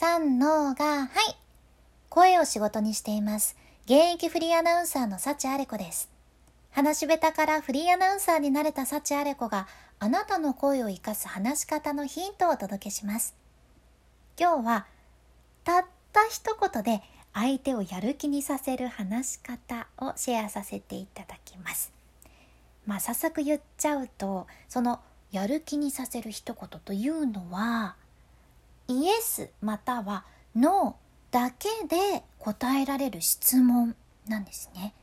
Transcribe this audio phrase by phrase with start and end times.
[0.00, 1.36] 三のが、はい。
[2.08, 3.54] 声を仕事にしています。
[3.84, 6.08] 現役フリーアナウンサーの幸あれ子です。
[6.70, 9.68] 話し下手からフリーアナウンサーになれた幸あれ子が
[9.98, 13.34] あなたの声を活かす話し方のヒントをお届けします。
[14.38, 14.86] 今日は
[15.64, 15.84] たっ
[16.14, 17.02] た一言で
[17.34, 21.92] 相手をやる気にさせる話し方をシェアさせていただきます。
[22.86, 27.96] まあ早速言っちゃうとそのやる気にさせる一言というのは
[28.90, 30.24] イエスまたは
[30.56, 33.94] ノーだけで答えられる質問
[34.26, 34.94] なんですね。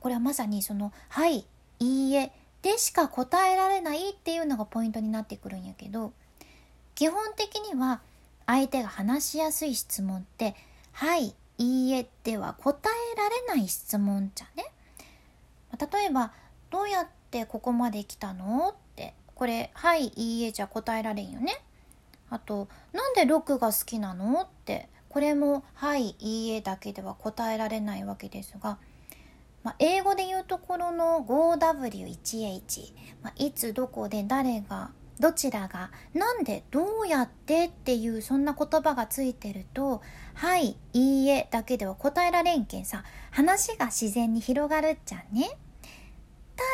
[0.00, 1.46] これはまさにその「はい」
[1.78, 2.32] 「いいえ」
[2.62, 6.12] でしか答えられないっていうのがポイントになってくるんやけど
[6.96, 8.00] 基本的には
[8.46, 10.56] 相手が話しやすい質問って
[10.90, 14.72] 「はい」「いいえ」では答えられない質問じゃね。
[15.78, 16.32] 例えば
[16.70, 21.63] 「どうやってここまで来たの?」ってこれ「はい」「いいえ」じゃ答えられんよね。
[22.34, 28.78] あと「なんでロックが好きなの?」ってこれも「はい」「いいえ」だけでは答えられないわけですが
[29.62, 40.02] 「まあ、英語で言うところの 5W1H、まあ、いつどこで誰がどちらがなんでどうやってっていうそんな言葉がついてると
[40.34, 45.56] 「はい」「いいえ」だけでは答えられんけんさ話が自然に広がるっちゃね。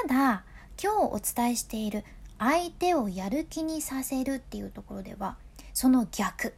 [0.04, 0.44] ただ
[0.82, 2.04] 今日お伝えしている
[2.38, 5.36] 相手をやる気にさせるっていうところでは
[5.72, 6.54] その逆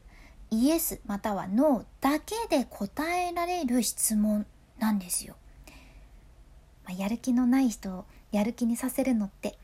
[0.50, 4.44] イエスまたはノーだけで答えられる質問
[4.78, 5.34] なんですよ。
[6.84, 9.56] まあ、やる気のない人をやる気にさせるのって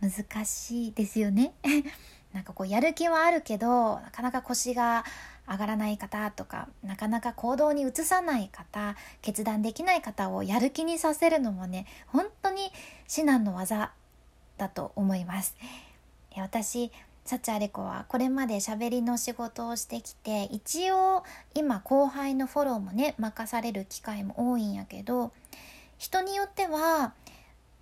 [0.00, 1.54] 難しいですよね。
[2.32, 5.04] なんかこうやる気はあるけどなかなか腰が
[5.48, 12.72] 上がらない方とかなかなか行動に移さない方決断できない方をやる気にさせるのもね本当に
[13.06, 13.92] 至難の技
[14.56, 15.56] だと思います。
[16.36, 16.90] 私
[17.24, 21.22] サチアレコはこれまで喋りの仕事をしてきて一応
[21.54, 25.32] 今後輩のフォローもね任される機会も多いんやけど
[25.98, 27.14] 人によっては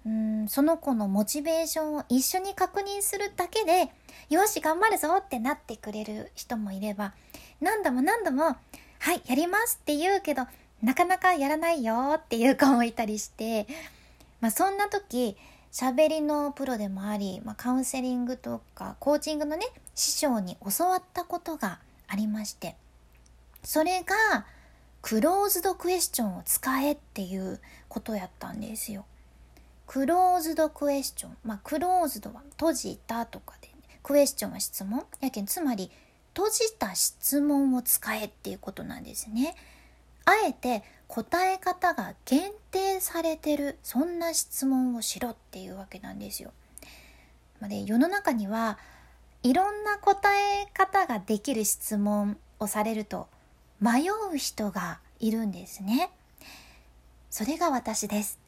[0.06, 3.90] うんその子のモチベーションを一緒に確認するだけで
[4.28, 7.12] よし頑張るぞってなってくれる人もいれば
[7.60, 8.56] 何度も何度も
[9.00, 10.46] 「はいやります」って言うけど
[10.82, 13.66] なかなかやらないよっていう子もいたりして、
[14.40, 15.36] まあ、そんな時
[15.72, 22.76] 喋りのプロでもあり、まあ、カウンセリングとかコーチングのね師匠に教わったことがありまして
[23.62, 24.46] それが
[25.02, 27.58] クローズドクエスチョンを使えっていう
[27.88, 29.06] ことやったんですよ。
[29.86, 31.36] クローズドクエスチョン。
[31.42, 35.04] まあ、クローズドは閉じたとかで、ね、クエスチョンは質問。
[35.20, 35.90] やけん、つまり、
[36.34, 39.56] 閉じた質問を使えっていうことなんですね。
[40.30, 46.52] あえて答え方が限定されてる、そんな質問をしろっていうわけなんですよ。
[47.62, 48.78] で世の中には
[49.42, 53.28] いろんな答え方ができる質問をされると
[53.80, 56.10] 迷う人がいるんですね。
[57.30, 58.40] それが私です。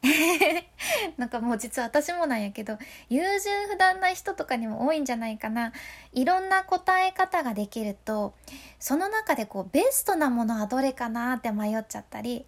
[1.17, 2.77] なんかもう実は私もなんやけど、
[3.09, 5.71] 優柔不断な人とかにも多いんじゃないかな。
[6.11, 8.33] いろんな答え方ができると、
[8.79, 12.45] その中でこうベストなものはどれかなって迷っちゃったり、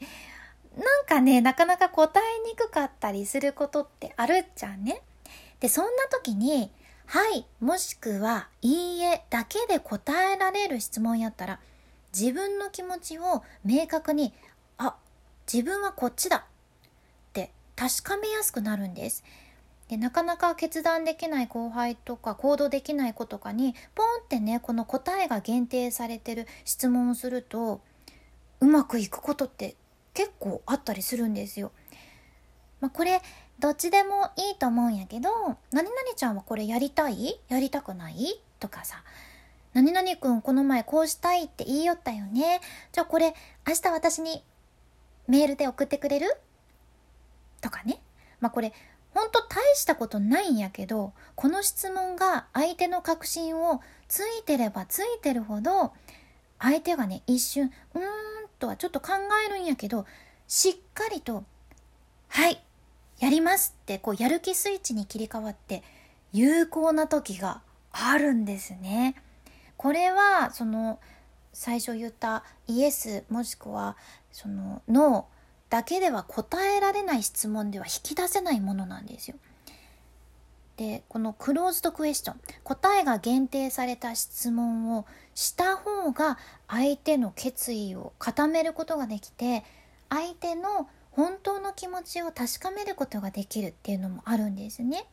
[0.76, 5.02] なんかね、なかなか答えにくかったりすることってあるっちゃうね。
[5.62, 6.70] で、そんな時に、
[7.06, 11.60] はい、もしくは、いいえだけで答えられる質問やったら、
[12.14, 14.34] 自分の気持ちを明確に
[14.78, 14.98] あ
[15.52, 16.42] 自分はこっちだっ
[17.34, 19.24] て確かめやすくなるんです。
[19.88, 27.82] でなかなか決断できない後輩とか行動できない子とかにポンってねこの答えが限定されてる質問をすると
[28.62, 29.76] うまくいくことって
[30.16, 31.72] 結構あったりするんですよ。
[32.82, 33.22] まあ、これ
[33.60, 35.30] どっちでもいいと思うんやけど
[35.72, 37.40] 「何々ちゃんはこれやりたい？
[37.48, 39.04] やりたくない?」とかさ
[39.74, 42.60] 何々くんこの前こうしたいって言いよったよね。
[42.92, 43.36] じゃあこれ
[43.68, 44.44] 明日私に
[45.28, 46.28] メールで送ってくれる？
[47.62, 48.02] とかね。
[48.40, 48.74] まあこれ
[49.14, 55.94] ほんと大したことないんやけど、この質問が相手の確信をついてればついてるほど、
[56.60, 58.04] 相手がね、一瞬、うーん
[58.60, 59.14] とはちょっと考
[59.48, 60.06] えるんやけど、
[60.48, 61.46] しっかりと、
[62.28, 62.62] はい、
[63.20, 65.82] やりますって、こう、やる気スイッチに切り替わって、
[66.34, 67.62] 有効な時が
[67.94, 69.16] あるんですね。
[69.78, 71.00] これはその
[71.56, 73.96] 最初言ったイエスもしくは
[74.32, 79.38] そのノーだけでは答えられない質問では引き出せないものなんですよ。
[80.76, 86.38] でこのクローズドクエスチョン答えが限定された質問をした方が
[86.68, 89.64] 相手の決意を固めることができて
[90.10, 95.06] 相手の本当の気持ちを確かめることができるっていうのもあるんですね。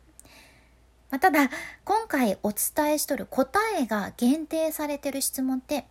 [1.21, 1.51] ただ
[1.85, 5.87] 今回お伝えしとる答えが限定されてる質問って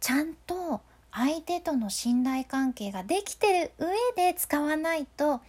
[0.00, 0.80] ちゃんと
[1.12, 5.40] 相手との信頼関係ができてる上で使わないと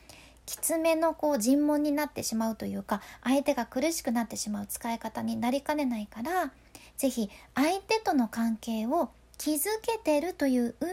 [0.46, 6.52] きつめのこう尋問になってしまうというか相手が苦しくなってしまう使い方になりかねないから
[6.98, 10.88] 是非相手との関係を築けてるという上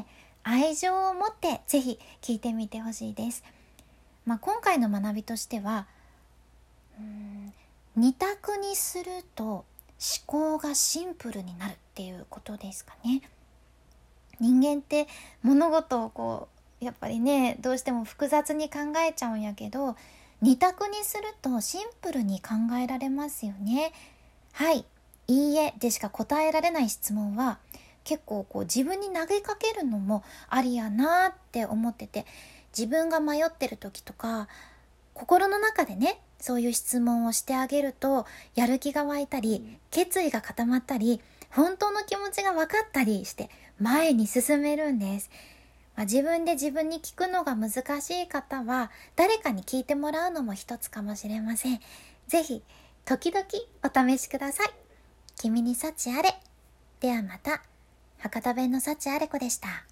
[0.00, 0.06] で
[0.42, 3.42] 愛情を持って是非聞いてみてほしいです。
[4.26, 5.86] まあ、今回の学びとしては
[6.98, 7.52] うん
[7.96, 9.64] 二択にすると
[10.00, 13.20] 思考がシンプルになるっていうことですかね。
[14.40, 15.06] 人間って
[15.42, 16.48] 物事をこ
[16.80, 19.96] うやっぱりねどうしても複雑に考えちゃうんやけど
[20.40, 23.92] 二択にするとシンプルに考えられますよね。
[24.52, 24.86] はい
[25.28, 27.58] いいえでしか答えられない質問は
[28.02, 32.24] 結構こう自分に投げかけるのもありやなって思ってて
[32.76, 34.48] 自分が迷ってる時とか
[35.14, 41.20] 心の中でねそういう質問をしてあげるとやる気が湧いたり決意が固まったり
[41.50, 45.30] 本当の気持ちが分かったりして前に進めるんです。
[45.96, 51.80] まあ、自分で自分に聞くのが難しい方は誰かに聞いてもらうのも一つかもしれません。
[52.28, 52.62] ぜひ
[53.04, 53.44] 時々
[53.82, 54.70] お試しください。
[55.36, 56.34] 君に幸あれ。
[57.00, 57.62] ではまた。
[58.18, 59.89] 博多弁の幸あれ子でした。